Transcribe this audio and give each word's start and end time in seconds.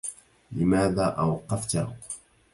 لماذا 0.51 1.05
أوقفته؟ 1.05 1.93